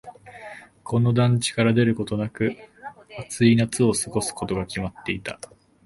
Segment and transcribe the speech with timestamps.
[0.83, 2.55] この団地から出ることなく、
[3.19, 5.39] 暑い夏を過ごすことが決まっていた。